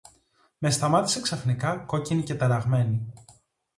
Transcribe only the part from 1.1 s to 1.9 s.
ξαφνικά,